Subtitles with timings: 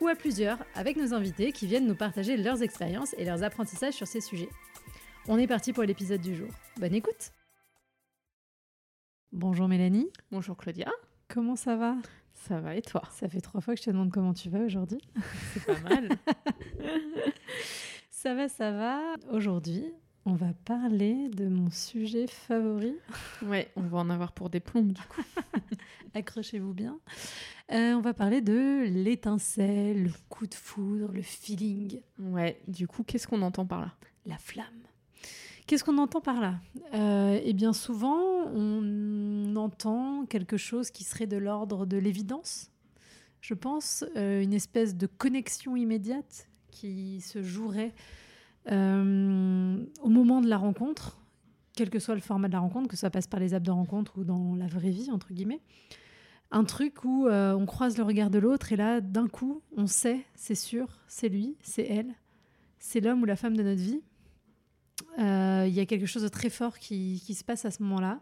[0.00, 3.94] ou à plusieurs avec nos invités qui viennent nous partager leurs expériences et leurs apprentissages
[3.94, 4.48] sur ces sujets.
[5.28, 6.48] On est parti pour l'épisode du jour.
[6.78, 7.32] Bonne écoute
[9.32, 10.10] Bonjour Mélanie.
[10.32, 10.90] Bonjour Claudia.
[11.28, 11.94] Comment ça va?
[12.34, 13.02] Ça va et toi?
[13.12, 15.00] Ça fait trois fois que je te demande comment tu vas aujourd'hui.
[15.52, 16.08] C'est pas mal.
[18.10, 19.00] ça va, ça va.
[19.30, 19.84] Aujourd'hui,
[20.26, 22.94] on va parler de mon sujet favori.
[23.42, 25.22] Ouais, on va en avoir pour des plombes du coup.
[26.14, 26.98] Accrochez-vous bien.
[27.72, 32.00] Euh, on va parler de l'étincelle, le coup de foudre, le feeling.
[32.18, 33.94] Ouais, du coup, qu'est-ce qu'on entend par là?
[34.26, 34.66] La flamme.
[35.66, 36.56] Qu'est-ce qu'on entend par là?
[36.94, 38.18] Euh, Eh bien, souvent,
[38.52, 42.70] on entend quelque chose qui serait de l'ordre de l'évidence.
[43.40, 47.94] Je pense euh, une espèce de connexion immédiate qui se jouerait
[48.66, 51.20] au moment de la rencontre,
[51.74, 53.70] quel que soit le format de la rencontre, que ça passe par les apps de
[53.70, 55.60] rencontre ou dans la vraie vie, entre guillemets.
[56.50, 59.86] Un truc où euh, on croise le regard de l'autre et là, d'un coup, on
[59.86, 62.12] sait, c'est sûr, c'est lui, c'est elle,
[62.78, 64.02] c'est l'homme ou la femme de notre vie.
[65.18, 67.82] Euh, il y a quelque chose de très fort qui, qui se passe à ce
[67.84, 68.20] moment-là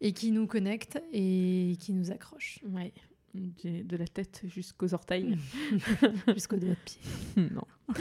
[0.00, 2.60] et qui nous connecte et qui nous accroche.
[2.68, 2.92] Ouais,
[3.34, 5.36] de la tête jusqu'aux orteils.
[6.34, 7.00] Jusqu'au doigt de pied.
[7.54, 7.66] non.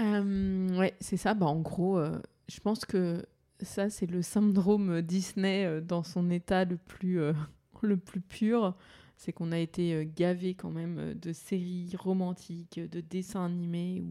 [0.00, 1.34] Euh, ouais, c'est ça.
[1.34, 3.24] Bah, en gros, euh, je pense que
[3.60, 7.20] ça, c'est le syndrome Disney euh, dans son état le plus,
[7.82, 8.74] le plus pur.
[9.16, 14.02] C'est qu'on a été gavé quand même de séries romantiques, de dessins animés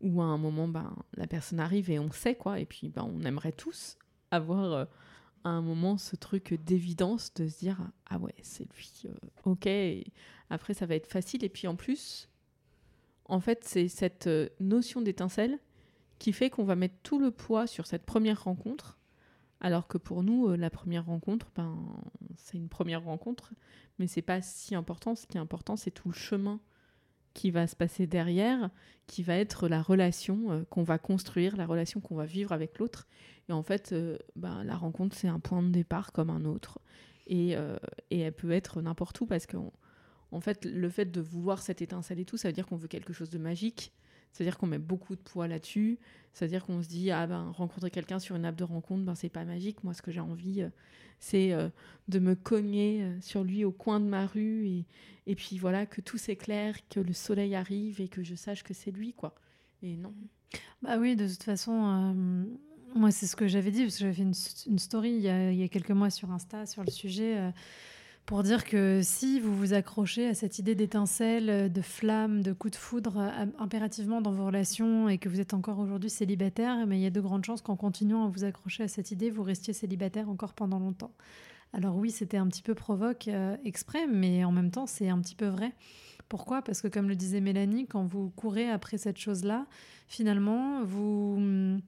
[0.00, 2.58] où, à un moment, ben, la personne arrive et on sait quoi.
[2.58, 3.98] Et puis, ben, on aimerait tous
[4.30, 4.88] avoir
[5.44, 9.02] à un moment ce truc d'évidence de se dire Ah ouais, c'est lui,
[9.44, 9.68] ok.
[10.48, 11.44] Après, ça va être facile.
[11.44, 12.30] Et puis en plus,
[13.28, 15.58] en fait, c'est cette euh, notion d'étincelle
[16.18, 18.98] qui fait qu'on va mettre tout le poids sur cette première rencontre,
[19.60, 21.76] alors que pour nous, euh, la première rencontre, ben,
[22.36, 23.52] c'est une première rencontre,
[23.98, 25.14] mais c'est pas si important.
[25.14, 26.60] Ce qui est important, c'est tout le chemin
[27.34, 28.70] qui va se passer derrière,
[29.06, 32.78] qui va être la relation euh, qu'on va construire, la relation qu'on va vivre avec
[32.78, 33.06] l'autre.
[33.48, 33.94] Et en fait,
[34.36, 36.78] ben, la rencontre, c'est un point de départ comme un autre.
[37.28, 37.56] Et,
[38.10, 39.72] et elle peut être n'importe où parce qu'on
[40.32, 42.88] en fait, le fait de vouloir cette étincelle et tout, ça veut dire qu'on veut
[42.88, 43.92] quelque chose de magique.
[44.32, 45.98] C'est-à-dire qu'on met beaucoup de poids là-dessus.
[46.34, 49.30] C'est-à-dire qu'on se dit, ah ben, rencontrer quelqu'un sur une app de rencontre, ben, c'est
[49.30, 49.82] pas magique.
[49.82, 50.68] Moi, ce que j'ai envie, euh,
[51.18, 51.70] c'est euh,
[52.08, 54.84] de me cogner euh, sur lui au coin de ma rue
[55.26, 58.74] et, puis voilà, que tout s'éclaire, que le soleil arrive et que je sache que
[58.74, 59.34] c'est lui, quoi.
[59.82, 60.12] Et non.
[60.82, 62.14] Bah oui, de toute façon,
[62.94, 65.68] moi, c'est ce que j'avais dit, parce que j'avais fait une, story il y, a,
[65.68, 67.52] quelques mois sur Insta sur le sujet
[68.26, 72.70] pour dire que si vous vous accrochez à cette idée d'étincelle, de flamme, de coup
[72.70, 76.98] de foudre euh, impérativement dans vos relations et que vous êtes encore aujourd'hui célibataire, mais
[76.98, 79.44] il y a de grandes chances qu'en continuant à vous accrocher à cette idée, vous
[79.44, 81.12] restiez célibataire encore pendant longtemps.
[81.72, 85.20] Alors oui, c'était un petit peu provoque euh, exprès, mais en même temps, c'est un
[85.20, 85.72] petit peu vrai.
[86.28, 86.62] Pourquoi?
[86.62, 89.66] Parce que comme le disait Mélanie, quand vous courez après cette chose-là,
[90.08, 91.80] finalement, vous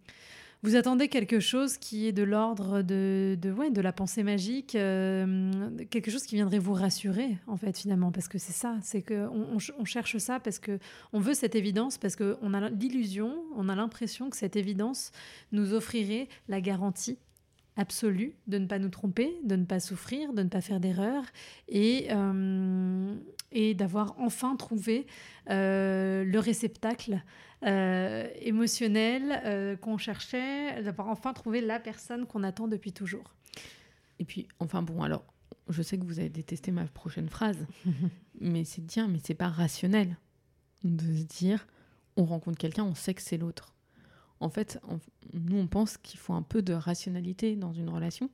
[0.63, 4.75] vous attendez quelque chose qui est de l'ordre de, de, ouais, de la pensée magique,
[4.75, 5.51] euh,
[5.91, 9.47] quelque chose qui viendrait vous rassurer, en fait, finalement, parce que c'est ça, c'est qu'on
[9.55, 14.31] on, cherche ça parce qu'on veut cette évidence, parce qu'on a l'illusion, on a l'impression
[14.31, 15.13] que cette évidence
[15.53, 17.19] nous offrirait la garantie
[17.79, 21.23] absolue de ne pas nous tromper, de ne pas souffrir, de ne pas faire d'erreur
[21.69, 23.15] et, euh,
[23.53, 25.07] et d'avoir enfin trouvé
[25.49, 27.23] euh, le réceptacle
[27.65, 33.35] euh, émotionnel qu'on cherchait, d'avoir enfin trouvé la personne qu'on attend depuis toujours.
[34.19, 35.25] Et puis, enfin bon, alors,
[35.69, 37.65] je sais que vous avez détesté ma prochaine phrase,
[38.41, 40.17] mais c'est bien, mais c'est pas rationnel
[40.83, 41.67] de se dire,
[42.17, 43.73] on rencontre quelqu'un, on sait que c'est l'autre.
[44.41, 44.81] En fait,
[45.33, 48.31] nous, on pense qu'il faut un peu de rationalité dans une relation.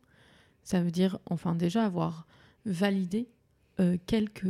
[0.63, 2.27] Ça veut dire, enfin, déjà avoir
[2.67, 3.29] validé
[3.81, 4.47] euh, quelques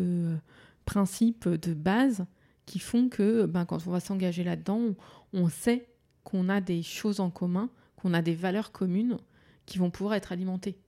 [0.84, 2.26] principes de base
[2.66, 4.94] qui font que ben, quand on va s'engager là-dedans,
[5.32, 5.88] on, sait
[6.22, 9.18] qu'on a des choses en commun, qu'on a des valeurs communes
[9.66, 10.78] qui vont pouvoir être alimentées.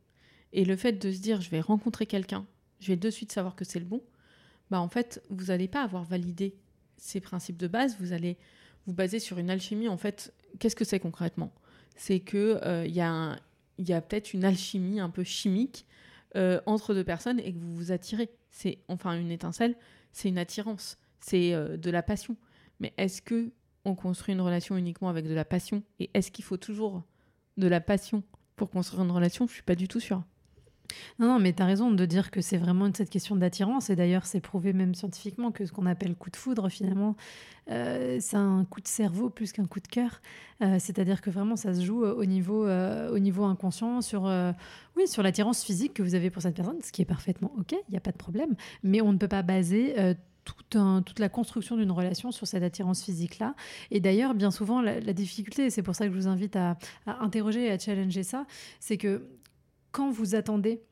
[0.53, 2.47] Et le fait de se dire je vais rencontrer quelqu'un,
[2.81, 4.03] je vais de suite savoir que c'est le bon,
[4.71, 6.57] bah en fait, vous n'allez pas avoir validé
[6.97, 8.37] ces principes de base, vous allez
[8.87, 9.89] vous baser sur une alchimie.
[9.89, 11.53] En fait, qu'est-ce que c'est concrètement?
[11.97, 13.39] C'est qu'il euh, y a,
[13.79, 15.87] peut-être une alchimie un peu chimique
[16.37, 18.31] euh, entre deux personnes et que vous vous attirez.
[18.51, 19.77] C'est enfin une étincelle,
[20.13, 22.37] c'est une attirance c'est euh, de la passion.
[22.81, 23.51] Mais est-ce que
[23.85, 25.83] on construit une relation uniquement avec de la passion?
[25.99, 27.03] Et est-ce qu'il faut toujours
[27.57, 28.23] de la passion
[28.57, 29.47] pour construire une relation?
[29.47, 30.23] Je suis pas du tout sûre.
[31.19, 33.91] Non, non, mais tu as raison de dire que c'est vraiment cette question d'attirance.
[33.91, 37.17] Et d'ailleurs, c'est prouvé même scientifiquement que ce qu'on appelle coup de foudre, finalement,
[37.71, 40.21] euh, c'est un coup de cerveau plus qu'un coup de cœur.
[40.63, 44.31] Euh, c'est-à-dire que vraiment, ça se joue au niveau, euh, au niveau inconscient, sur,
[44.97, 47.73] oui, sur l'attirance physique que vous avez pour cette personne, ce qui est parfaitement OK,
[47.73, 48.55] il n'y a pas de problème.
[48.83, 49.95] Mais on ne peut pas baser
[50.45, 53.55] toute la construction d'une relation sur cette attirance physique-là.
[53.91, 56.77] Et d'ailleurs, bien souvent, la, difficulté, et c'est pour ça que je vous invite à
[57.07, 58.47] interroger et à challenger ça,
[58.79, 59.29] c'est que
[59.97, 60.83] quand vous attendez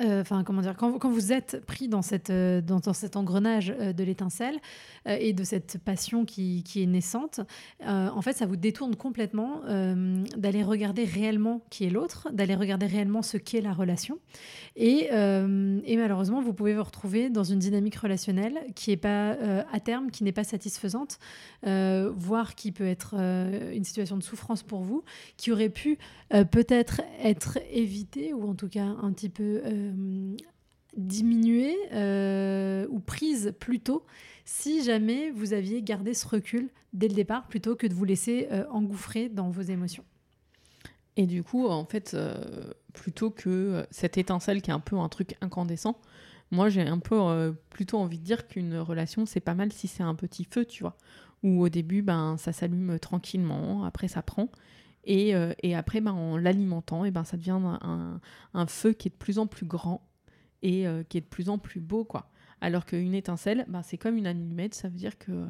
[0.00, 3.92] euh, enfin comment dire, quand, vous êtes pris dans, cette, euh, dans, cet engrenage euh,
[3.92, 4.58] de l'étincelle
[5.06, 7.40] et de cette passion qui, est naissante,
[7.84, 9.62] en fait, ça vous détourne complètement
[10.36, 14.20] d'aller regarder réellement qui est l'autre, d'aller regarder réellement ce qu'est la relation.
[14.76, 19.36] Et, et, malheureusement, vous pouvez vous retrouver dans une dynamique relationnelle qui est pas
[19.72, 21.18] à terme, qui n'est pas satisfaisante,
[21.64, 25.02] voire qui peut être une situation de souffrance pour vous,
[25.36, 25.98] qui aurait pu
[26.30, 30.36] peut-être être évitée ou en tout cas un petit peu euh,
[30.96, 34.04] diminuer euh, ou prise plus tôt
[34.44, 38.48] si jamais vous aviez gardé ce recul dès le départ plutôt que de vous laisser
[38.52, 40.04] euh, engouffrer dans vos émotions.
[41.16, 42.16] Et du coup, en fait,
[42.94, 46.00] plutôt que cette étincelle qui est un peu un truc incandescent,
[46.50, 50.02] moi j'ai un peu plutôt envie de dire qu'une relation c'est pas mal si c'est
[50.02, 50.96] un petit feu, tu vois,
[51.42, 54.48] où au début ben ça s'allume tranquillement, après ça prend,
[55.08, 59.16] euh, et, après, ben, en l'alimentant, et ben, ça devient un, feu qui est de
[59.16, 60.06] plus en plus grand
[60.62, 62.04] et euh, qui est de plus en plus beau.
[62.04, 62.30] quoi.
[62.60, 65.46] Alors qu'une étincelle, ben, c'est comme une allumette, ça veut dire que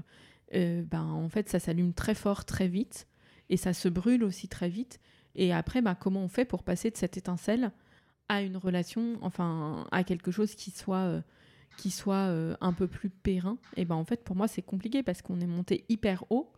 [0.55, 3.07] euh, ben, en fait, ça s'allume très fort, très vite,
[3.51, 5.01] et ça se brûle aussi très vite.
[5.35, 7.73] Et après, comment on fait pour passer de cette étincelle
[8.29, 11.23] à une relation, enfin, à quelque chose qui soit
[11.79, 15.23] qui soit un peu plus périn, et ben en fait pour moi c'est compliqué parce
[15.23, 16.53] qu'on est monté hyper haut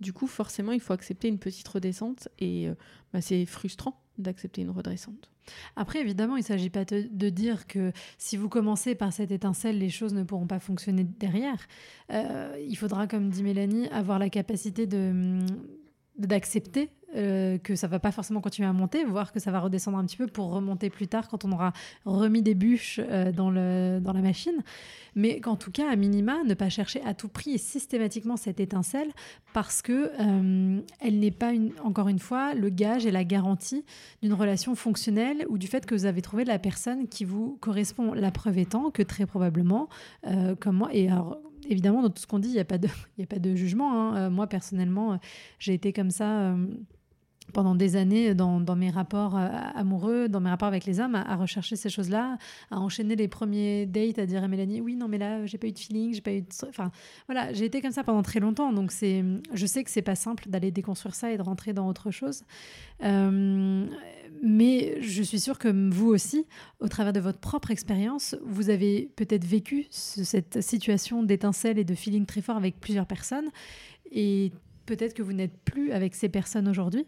[0.00, 2.74] du coup, forcément, il faut accepter une petite redescente et euh,
[3.12, 5.30] bah, c'est frustrant d'accepter une redescente.
[5.76, 9.78] Après, évidemment, il ne s'agit pas de dire que si vous commencez par cette étincelle,
[9.78, 11.66] les choses ne pourront pas fonctionner derrière.
[12.12, 15.38] Euh, il faudra, comme dit Mélanie, avoir la capacité de
[16.18, 19.98] d'accepter euh, que ça va pas forcément continuer à monter, voire que ça va redescendre
[19.98, 21.72] un petit peu pour remonter plus tard quand on aura
[22.04, 24.62] remis des bûches euh, dans, le, dans la machine.
[25.16, 28.60] Mais qu'en tout cas, à minima, ne pas chercher à tout prix et systématiquement cette
[28.60, 29.08] étincelle
[29.52, 33.84] parce que euh, elle n'est pas, une, encore une fois, le gage et la garantie
[34.22, 38.14] d'une relation fonctionnelle ou du fait que vous avez trouvé la personne qui vous correspond.
[38.14, 39.88] La preuve étant que très probablement,
[40.60, 42.88] comme moi, et alors évidemment, dans tout ce qu'on dit, il n'y a, pas de,
[43.20, 44.14] a pas de jugement.
[44.14, 44.30] Hein.
[44.30, 45.18] moi, personnellement,
[45.58, 46.54] j'ai été comme ça
[47.50, 51.36] pendant des années dans, mes rapports euh, amoureux, dans mes rapports avec les hommes, à,
[51.36, 52.38] rechercher ces choses-là,
[52.70, 55.66] à enchaîner les premiers dates, à dire à Mélanie, oui, non, mais là, j'ai pas
[55.66, 56.48] eu de feeling, j'ai pas eu de...
[56.68, 56.90] Enfin,
[57.26, 60.14] voilà, j'ai été comme ça pendant très longtemps, donc c'est, je sais que c'est pas
[60.14, 62.42] simple d'aller déconstruire ça et de rentrer dans autre chose.
[63.02, 63.86] Euh,
[64.42, 66.46] mais je suis sûre que vous aussi,
[66.80, 71.94] au travers de votre propre expérience, vous avez peut-être vécu cette situation d'étincelle et de
[71.94, 73.50] feeling très fort avec plusieurs personnes,
[74.10, 74.52] et
[74.86, 77.06] peut-être que vous n'êtes plus avec ces personnes aujourd'hui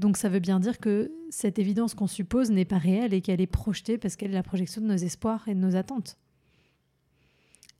[0.00, 3.40] donc ça veut bien dire que cette évidence qu'on suppose n'est pas réelle et qu'elle
[3.40, 6.16] est projetée parce qu'elle est la projection de nos espoirs et de nos attentes.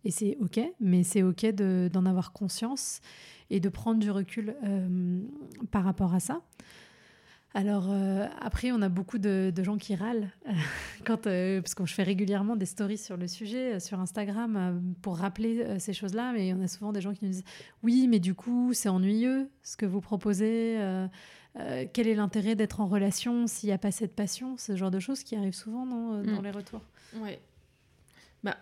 [0.05, 3.00] Et c'est OK, mais c'est OK d'en avoir conscience
[3.49, 5.21] et de prendre du recul euh,
[5.71, 6.43] par rapport à ça.
[7.53, 10.31] Alors euh, après, on a beaucoup de, gens qui râlent
[11.05, 15.17] quand, euh, parce que je fais régulièrement des stories sur le sujet sur Instagram pour
[15.17, 17.45] rappeler ces choses-là, mais on a souvent des gens qui nous disent
[17.83, 20.79] oui, mais du coup c'est ennuyeux ce que vous proposez.
[21.57, 24.90] Euh, quel est l'intérêt d'être en relation s'il n'y a pas cette passion Ce genre
[24.90, 26.45] de choses qui arrivent souvent dans, euh, dans mm.
[26.45, 26.83] les retours.
[27.16, 27.40] Ouais.
[28.45, 28.57] Bah,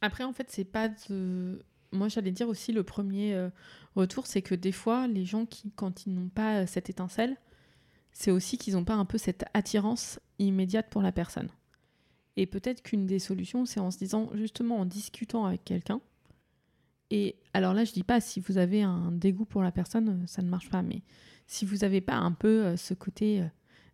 [0.00, 1.60] après, en fait, c'est pas de.
[1.92, 3.50] Moi, j'allais dire aussi le premier euh,
[3.96, 7.36] retour, c'est que des fois, les gens qui, quand ils n'ont pas cette étincelle,
[8.12, 11.48] c'est aussi qu'ils n'ont pas un peu cette attirance immédiate pour la personne.
[12.36, 16.00] Et peut-être qu'une des solutions, c'est en se disant, justement, en discutant avec quelqu'un.
[17.10, 20.42] Et alors là, je dis pas si vous avez un dégoût pour la personne, ça
[20.42, 21.02] ne marche pas, mais
[21.46, 23.46] si vous n'avez pas un peu euh, ce côté euh,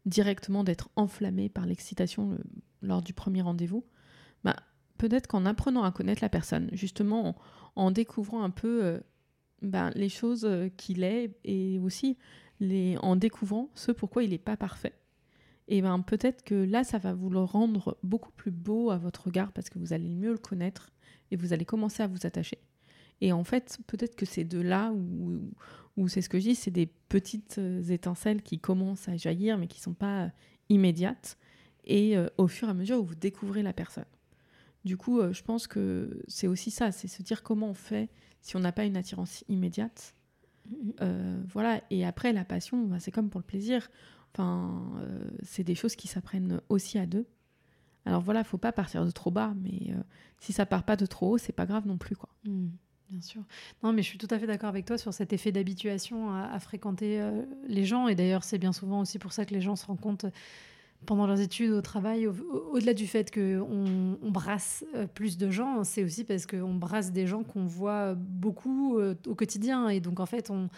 [0.06, 2.38] directement d'être enflammé par l'excitation
[2.82, 3.84] lors du premier rendez-vous,
[4.44, 4.56] bah,
[4.98, 7.36] peut-être qu'en apprenant à connaître la personne, justement
[7.76, 9.00] en, découvrant un peu euh,
[9.62, 12.18] bah, les choses qu'il est et aussi
[13.00, 14.94] en découvrant ce pourquoi il n'est pas parfait,
[15.72, 19.26] et ben peut-être que là, ça va vous le rendre beaucoup plus beau à votre
[19.26, 20.90] regard parce que vous allez mieux le connaître
[21.30, 22.58] et vous allez commencer à vous attacher.
[23.20, 25.40] Et en fait, peut-être que c'est de là où,
[25.96, 29.58] où c'est ce que je dis, c'est des petites euh, étincelles qui commencent à jaillir
[29.58, 30.28] mais qui ne sont pas euh,
[30.68, 31.36] immédiates
[31.84, 34.06] et euh, au fur et à mesure où vous découvrez la personne.
[34.84, 38.08] Du coup, je pense que c'est aussi ça, c'est se dire comment on fait
[38.40, 40.14] si on n'a pas une attirance immédiate.
[40.70, 41.42] Mm-hmm.
[41.52, 43.90] voilà, et après, la passion, bah, c'est comme pour le plaisir.
[44.32, 44.90] Enfin,
[45.42, 47.26] c'est des choses qui s'apprennent aussi à deux.
[48.06, 49.92] Alors voilà, faut pas partir de trop bas, mais
[50.38, 52.30] si ça part pas de trop haut, c'est pas grave non plus, quoi.
[52.44, 52.68] Mm.
[53.10, 53.42] Bien sûr.
[53.82, 56.58] Non, mais je suis tout à fait d'accord avec toi sur cet effet d'habituation à,
[56.60, 58.06] fréquenter euh, les gens.
[58.06, 60.26] Et d'ailleurs, c'est bien souvent aussi pour ça que les gens se rendent compte
[61.06, 65.82] pendant leurs études, au travail, au-delà du fait qu'on on brasse euh, plus de gens,
[65.82, 69.88] c'est aussi parce qu'on brasse des gens qu'on voit beaucoup euh, au quotidien.
[69.88, 70.68] Et donc, en fait, on,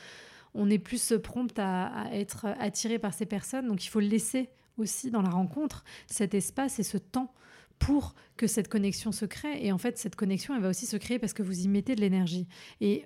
[0.54, 3.66] on est plus prompt à, à, être attiré par ces personnes.
[3.66, 4.48] Donc, il faut laisser
[4.78, 7.34] aussi dans la rencontre cet espace et ce temps
[7.82, 9.64] pour que cette connexion se crée.
[9.64, 11.94] Et en fait, cette connexion, elle va aussi se créer parce que vous y mettez
[11.94, 12.46] de l'énergie.
[12.80, 13.04] Et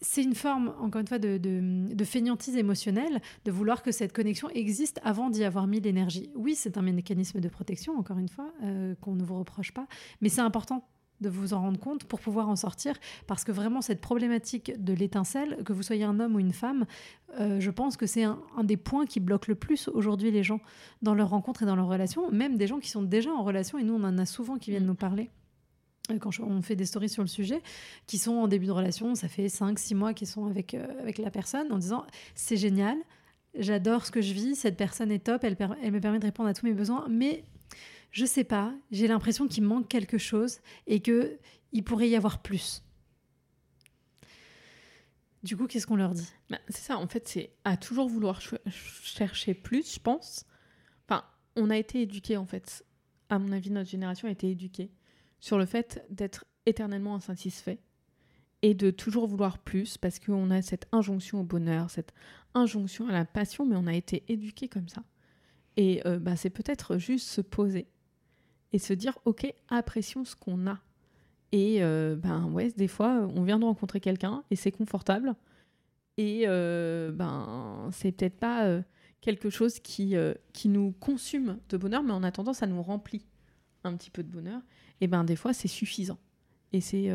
[0.00, 4.48] c'est une forme, encore une fois, de, de, fainéantise émotionnelle, de vouloir que cette connexion
[4.50, 6.30] existe avant d'y avoir mis l'énergie.
[6.34, 9.86] Oui, c'est un mécanisme de protection, encore une fois, euh, qu'on ne vous reproche pas,
[10.20, 10.86] mais c'est important
[11.20, 12.94] de vous en rendre compte pour pouvoir en sortir.
[13.26, 16.86] Parce que vraiment, cette problématique de l'étincelle, que vous soyez un homme ou une femme,
[17.38, 20.60] euh, je pense que c'est un, des points qui bloque le plus aujourd'hui les gens
[21.02, 23.78] dans leurs rencontres et dans leurs relations, même des gens qui sont déjà en relation,
[23.78, 24.88] et nous, on en a souvent qui viennent mm.
[24.88, 25.30] nous parler
[26.10, 27.62] euh, quand on fait des stories sur le sujet,
[28.06, 31.18] qui sont en début de relation, ça fait 5-6 mois qu'ils sont avec, euh, avec
[31.18, 32.96] la personne, en disant c'est génial,
[33.58, 36.48] j'adore ce que je vis, cette personne est top, elle, elle me permet de répondre
[36.48, 37.44] à tous mes besoins, mais
[38.10, 41.38] je sais pas, j'ai l'impression qu'il manque quelque chose et que
[41.72, 42.82] il pourrait y avoir plus.
[45.42, 46.28] Du coup, qu'est-ce qu'on leur dit?
[46.50, 50.46] Bah, C'est ça, en fait, c'est à toujours vouloir chercher plus, je pense.
[51.08, 51.24] Enfin,
[51.56, 52.84] on a été éduqués, en fait.
[53.28, 54.90] À mon avis, notre génération a été éduquée
[55.38, 57.78] sur le fait d'être éternellement insatisfait
[58.62, 62.12] et de toujours vouloir plus parce qu'on a cette injonction au bonheur, cette
[62.54, 65.04] injonction à la passion, mais on a été éduqué comme ça.
[65.76, 67.86] Et euh, bah, c'est peut-être juste se poser
[68.72, 70.78] et se dire ok apprécions ce qu'on a.
[71.52, 75.34] Et euh, ben ouais des fois on vient de rencontrer quelqu'un et c'est confortable.
[76.16, 78.82] Et euh, ben c'est peut-être pas euh,
[79.20, 80.14] quelque chose qui,
[80.52, 83.26] qui nous consume de bonheur mais en attendant ça nous remplit
[83.84, 84.60] un petit peu de bonheur.
[85.00, 86.18] Et ben des fois c'est suffisant.
[86.72, 87.10] Et c'est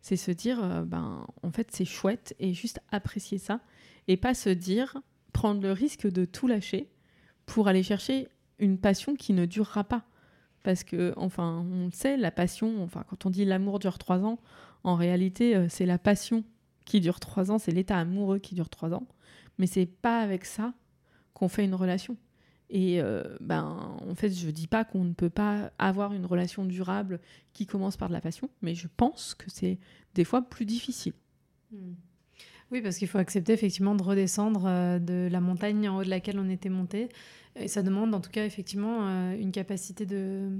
[0.00, 3.60] c'est se dire ben en fait c'est chouette et juste apprécier ça.
[4.08, 4.96] Et pas se dire
[5.32, 6.90] prendre le risque de tout lâcher
[7.44, 10.06] pour aller chercher une passion qui ne durera pas
[10.66, 14.40] parce que, enfin, on sait, la passion, enfin, quand on dit l'amour dure trois ans,
[14.82, 16.42] en réalité, euh, c'est la passion
[16.84, 19.06] qui dure trois ans, c'est l'état amoureux qui dure trois ans.
[19.58, 20.74] Mais c'est pas avec ça
[21.34, 22.16] qu'on fait une relation.
[22.68, 26.64] Et euh, ben, en fait, je dis pas qu'on ne peut pas avoir une relation
[26.64, 27.20] durable
[27.52, 29.78] qui commence par de la passion, mais je pense que c'est
[30.14, 31.12] des fois plus difficile.
[31.70, 31.92] Hmm.
[32.72, 36.10] Oui, parce qu'il faut accepter effectivement de redescendre euh, de la montagne en haut de
[36.10, 37.08] laquelle on était monté
[37.58, 40.50] et ça demande en tout cas effectivement euh, une capacité de,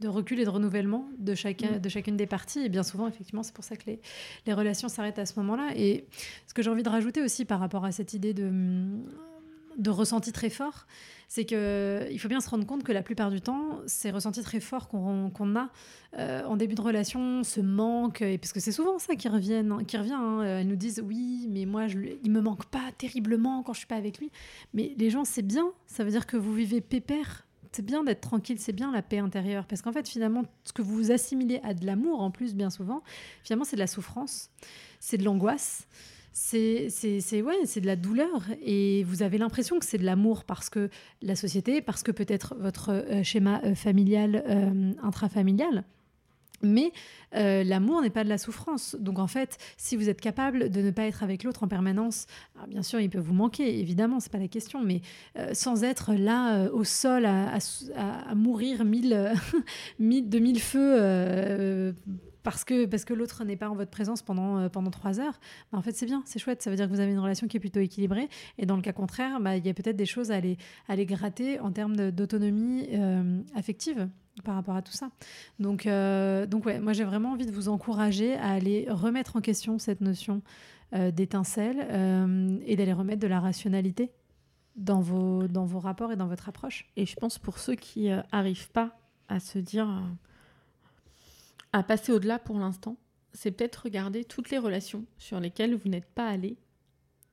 [0.00, 1.80] de recul et de renouvellement de, chacun, mm.
[1.80, 2.60] de chacune des parties.
[2.60, 4.00] Et bien souvent, effectivement, c'est pour ça que les,
[4.46, 5.72] les relations s'arrêtent à ce moment-là.
[5.76, 6.06] Et
[6.46, 8.50] ce que j'ai envie de rajouter aussi par rapport à cette idée de,
[9.76, 10.86] de ressenti très fort,
[11.28, 14.60] c'est qu'il faut bien se rendre compte que la plupart du temps, ces ressentis très
[14.60, 15.68] forts qu'on a
[16.18, 19.84] euh, en début de relation, ce manque, et parce que c'est souvent ça qui, reviennent,
[19.86, 23.62] qui revient, hein, elles nous disent oui, mais moi, je, il me manque pas terriblement
[23.62, 24.30] quand je suis pas avec lui.
[24.72, 27.46] Mais les gens, c'est bien, ça veut dire que vous vivez pépère.
[27.72, 29.66] C'est bien d'être tranquille, c'est bien la paix intérieure.
[29.66, 33.02] Parce qu'en fait, finalement, ce que vous assimilez à de l'amour, en plus, bien souvent,
[33.42, 34.48] finalement, c'est de la souffrance,
[34.98, 35.86] c'est de l'angoisse
[36.38, 40.68] c'est ouais, c'est de la douleur et vous avez l'impression que c'est de l'amour parce
[40.68, 40.90] que
[41.22, 45.84] la société, parce que peut-être votre euh, schéma euh, familial euh, intrafamilial.
[46.62, 46.90] Mais
[47.32, 48.96] l'amour n'est pas de la souffrance.
[48.98, 52.26] Donc en fait, si vous êtes capable de ne pas être avec l'autre en permanence,
[52.66, 55.02] bien sûr, il peut vous manquer, évidemment, c'est pas la question, mais
[55.52, 57.58] sans être là au sol à,
[57.94, 59.34] à, mourir mille,
[59.98, 61.94] mille, de mille feux
[62.46, 65.40] parce que, parce que l'autre n'est pas en votre présence pendant, euh, pendant trois heures,
[65.72, 66.62] bah, en fait, c'est bien, c'est chouette.
[66.62, 68.28] Ça veut dire que vous avez une relation qui est plutôt équilibrée.
[68.56, 70.92] Et dans le cas contraire, bah, il y a peut-être des choses à aller, à
[70.92, 74.08] aller gratter en termes d'autonomie euh, affective
[74.44, 75.10] par rapport à tout ça.
[75.58, 79.40] Donc, euh, donc ouais, moi, j'ai vraiment envie de vous encourager à aller remettre en
[79.40, 80.40] question cette notion
[80.92, 84.12] d'étincelle et d'aller remettre de la rationalité
[84.76, 86.86] dans vos, dans vos rapports et dans votre approche.
[86.94, 88.96] Et je pense pour ceux qui n'arrivent pas
[89.28, 89.88] à se dire
[91.76, 92.96] à passer au-delà pour l'instant,
[93.34, 96.56] c'est peut-être regarder toutes les relations sur lesquelles vous n'êtes pas allé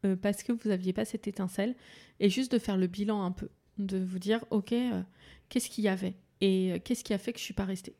[0.03, 1.75] euh, parce que vous n'aviez pas cette étincelle
[2.19, 3.47] et juste de faire le bilan un peu,
[3.77, 5.01] de vous dire ok, euh,
[5.47, 7.95] qu'est-ce qu'il y avait et euh, qu'est-ce qui a fait que je suis pas restée?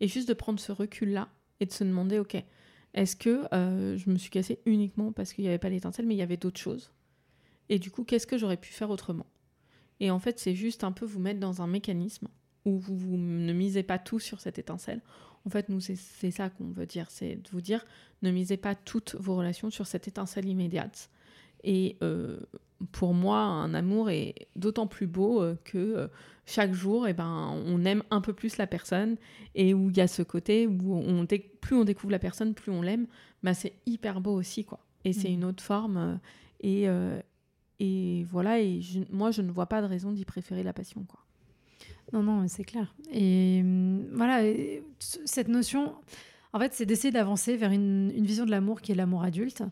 [0.00, 2.36] Et juste de prendre ce recul là et de se demander ok,
[2.92, 6.18] est-ce que je me suis cassée uniquement parce qu'il n'y avait pas l'étincelle mais il
[6.18, 6.92] y avait d'autres choses?
[7.70, 9.26] Et du coup qu'est-ce que j'aurais pu faire autrement?
[10.00, 12.28] Et en fait c'est juste un peu vous mettre dans un mécanisme
[12.66, 15.00] où vous, vous ne misez pas tout sur cette étincelle
[15.46, 17.86] En fait, nous, c'est ça qu'on veut dire, c'est de vous dire,
[18.22, 21.08] ne misez pas toutes vos relations sur cette étincelle immédiate.
[21.62, 22.40] Et euh,
[22.90, 26.08] pour moi, un amour est d'autant plus beau euh, que euh,
[26.46, 29.16] chaque jour, eh ben, on aime un peu plus la personne
[29.54, 32.72] et où il y a ce côté où on plus on découvre la personne, plus
[32.72, 33.06] on l'aime.
[33.42, 34.80] Bah, c'est hyper beau aussi, quoi.
[35.04, 35.34] Et c'est mmh.
[35.34, 36.18] une autre forme.
[36.60, 36.86] Et,
[37.78, 41.25] et voilà, et moi, je ne vois pas de raison d'y préférer la passion, quoi.
[42.12, 42.94] Non, non, c'est clair.
[43.12, 44.42] Et hum, voilà,
[44.98, 45.94] cette notion,
[46.52, 49.62] en fait, c'est d'essayer d'avancer vers une, une vision de l'amour qui est l'amour adulte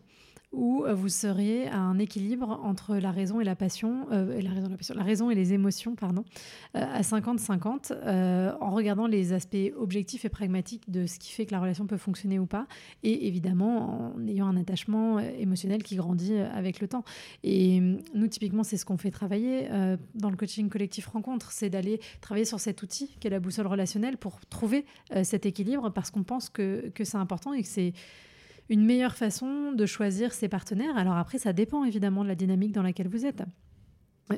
[0.55, 5.03] où euh, vous seriez à un équilibre entre la raison et la passion, euh, la,
[5.03, 6.23] raison, et les émotions, pardon,
[6.75, 7.93] euh, à 50-50,
[8.59, 11.97] en regardant les aspects objectifs et pragmatiques de ce qui fait que la relation peut
[11.97, 12.67] fonctionner ou pas,
[13.03, 17.03] et évidemment en ayant un attachement émotionnel qui grandit avec le temps.
[17.43, 17.81] Et
[18.13, 19.67] nous, typiquement, c'est ce qu'on fait travailler
[20.15, 23.67] dans le coaching collectif rencontre, c'est d'aller travailler sur cet outil qui est la boussole
[23.67, 24.85] relationnelle pour trouver
[25.23, 27.93] cet équilibre, parce qu'on pense que c'est important et que c'est
[28.69, 30.97] une meilleure façon de choisir ses partenaires.
[30.97, 33.43] Alors après, ça dépend évidemment de la dynamique dans laquelle vous êtes.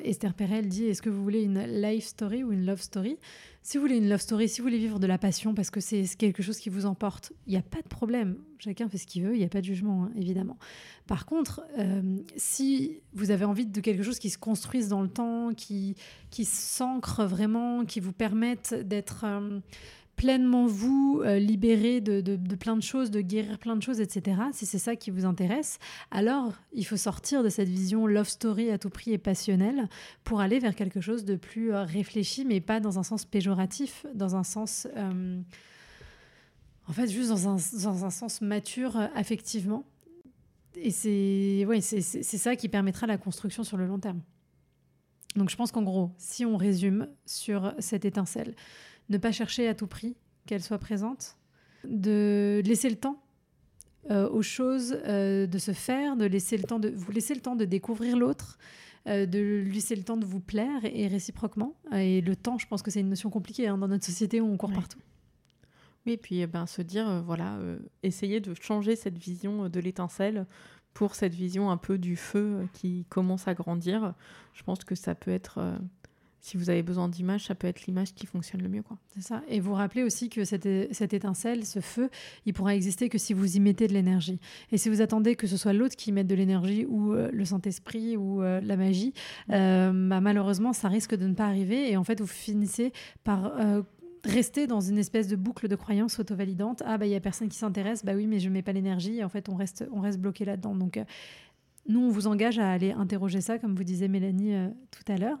[0.04, 3.16] Esther Perel dit Est-ce que vous voulez une life story ou une love story?
[3.62, 5.80] Si vous voulez une love story, si vous voulez vivre de la passion parce que
[5.80, 8.36] c'est quelque chose qui vous emporte, il n'y a pas de problème.
[8.58, 10.58] Chacun fait ce qu'il veut, il n'y a pas de jugement, hein, évidemment.
[11.06, 15.08] Par contre, euh, si vous avez envie de quelque chose qui se construise dans le
[15.08, 15.96] temps, qui,
[16.44, 19.24] s'ancre vraiment, qui vous permette d'être.
[19.24, 19.60] Euh,
[20.18, 24.66] pleinement vous, euh, libérer de, plein de choses, de guérir plein de choses, etc., si
[24.66, 25.78] c'est ça qui vous intéresse,
[26.10, 29.88] alors il faut sortir de cette vision love story à tout prix et passionnelle
[30.24, 34.04] pour aller vers quelque chose de plus euh, réfléchi, mais pas dans un sens péjoratif,
[34.14, 34.88] dans un sens...
[34.96, 35.40] Euh,
[36.88, 39.84] en fait, juste dans un, dans un sens mature affectivement.
[40.74, 44.22] Et c'est ouais, c'est ça qui permettra la construction sur le long terme.
[45.36, 48.54] Donc je pense qu'en gros, si on résume sur cette étincelle,
[49.08, 51.36] ne pas chercher à tout prix qu'elle soit présente,
[51.84, 53.22] de laisser le temps
[54.10, 57.40] euh, aux choses euh, de se faire, de laisser le temps de vous laisser le
[57.40, 58.58] temps de découvrir l'autre,
[59.06, 61.74] euh, de lui laisser le temps de vous plaire et, réciproquement.
[61.92, 64.46] Et le temps, je pense que c'est une notion compliquée hein, dans notre société où
[64.46, 65.00] on court partout.
[66.06, 67.58] Oui, et puis eh ben, se dire, voilà,
[68.02, 70.46] essayer de changer cette vision de l'étincelle
[70.94, 74.14] pour cette vision un peu du feu qui commence à grandir.
[74.54, 75.78] Je pense que ça peut être
[76.40, 78.82] si vous avez besoin d'images, ça peut être l'image qui fonctionne le mieux.
[78.82, 78.96] Quoi.
[79.14, 79.42] C'est ça.
[79.48, 82.10] Et vous rappelez aussi que cette, cette, étincelle, ce feu,
[82.46, 84.38] il pourra exister que si vous y mettez de l'énergie.
[84.72, 87.44] Et si vous attendez que ce soit l'autre qui mette de l'énergie ou euh, le
[87.44, 89.12] Saint-Esprit ou euh, la magie,
[89.50, 91.90] euh, bah, malheureusement, ça risque de ne pas arriver.
[91.90, 92.92] Et en fait, vous finissez
[93.24, 93.52] par
[94.24, 96.82] rester dans une espèce de boucle de croyance auto-validante.
[96.86, 98.04] Ah, bah, il n'y a personne qui s'intéresse.
[98.04, 99.18] Bah oui, mais je ne mets pas l'énergie.
[99.18, 100.74] Et en fait, on reste, on reste bloqué là-dedans.
[100.74, 101.00] Donc,
[101.88, 104.54] nous, on vous engage à aller interroger ça, comme vous disait Mélanie
[104.90, 105.38] tout à l'heure.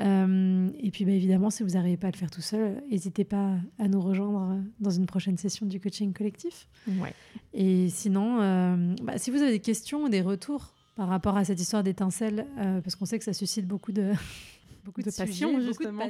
[0.00, 3.24] Euh, et puis bah, évidemment, si vous n'arrivez pas à le faire tout seul, n'hésitez
[3.24, 6.68] pas à nous rejoindre dans une prochaine session du coaching collectif.
[6.86, 7.12] Ouais.
[7.52, 11.44] Et sinon, euh, bah, si vous avez des questions ou des retours par rapport à
[11.44, 14.12] cette histoire d'étincelle, euh, parce qu'on sait que ça suscite beaucoup de...
[14.84, 16.04] beaucoup de, passion, justement.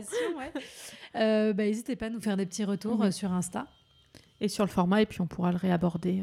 [1.14, 3.66] bah, n'hésitez pas à nous faire des petits retours sur Insta.
[4.42, 6.22] Et sur le format, et puis on pourra le réaborder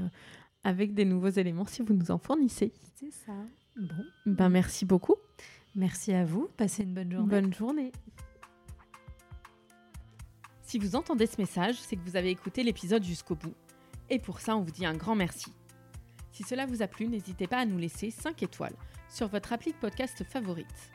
[0.64, 2.74] avec des nouveaux éléments si vous nous en fournissez.
[2.96, 3.34] C'est ça.
[3.76, 4.06] Bon.
[4.26, 5.16] Ben, merci beaucoup.
[5.76, 6.50] Merci à vous.
[6.58, 7.30] Passez une bonne journée.
[7.30, 7.92] Bonne journée.
[10.64, 13.54] Si vous entendez ce message, c'est que vous avez écouté l'épisode jusqu'au bout.
[14.10, 15.54] Et pour ça, on vous dit un grand merci.
[16.32, 18.76] Si cela vous a plu, n'hésitez pas à nous laisser 5 étoiles
[19.10, 20.92] sur votre appli podcast favorite.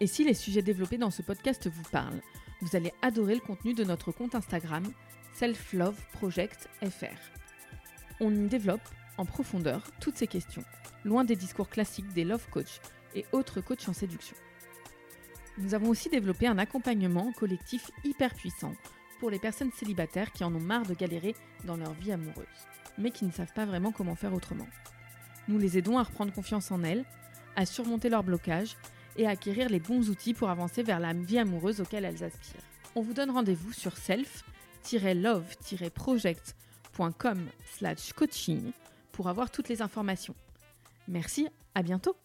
[0.00, 2.20] Et si les sujets développés dans ce podcast vous parlent,
[2.60, 4.84] vous allez adorer le contenu de notre compte Instagram
[5.34, 7.16] Self Love Project FR.
[8.20, 8.80] On y développe
[9.16, 10.64] en profondeur toutes ces questions,
[11.04, 12.80] loin des discours classiques des love coach
[13.14, 14.36] et autres coachs en séduction.
[15.58, 18.72] Nous avons aussi développé un accompagnement collectif hyper puissant
[19.20, 22.46] pour les personnes célibataires qui en ont marre de galérer dans leur vie amoureuse,
[22.96, 24.68] mais qui ne savent pas vraiment comment faire autrement.
[25.48, 27.04] Nous les aidons à reprendre confiance en elles,
[27.56, 28.76] à surmonter leurs blocages
[29.16, 32.62] et à acquérir les bons outils pour avancer vers la vie amoureuse auquel elles aspirent.
[32.94, 36.67] On vous donne rendez-vous sur self-love-project.com
[38.14, 38.72] coaching
[39.12, 40.34] pour avoir toutes les informations.
[41.06, 42.16] Merci, à bientôt